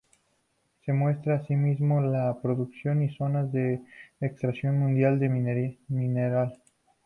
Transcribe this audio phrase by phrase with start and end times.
[0.83, 3.83] Se muestra, asimismo, la producción y zonas de
[4.19, 6.57] extracción mundial del mineral.